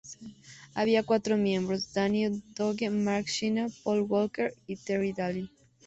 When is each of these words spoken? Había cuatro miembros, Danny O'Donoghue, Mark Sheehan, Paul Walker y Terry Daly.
Había 0.73 1.03
cuatro 1.03 1.37
miembros, 1.37 1.93
Danny 1.93 2.25
O'Donoghue, 2.25 2.89
Mark 2.89 3.27
Sheehan, 3.27 3.71
Paul 3.83 4.01
Walker 4.09 4.51
y 4.65 4.77
Terry 4.77 5.13
Daly. 5.13 5.47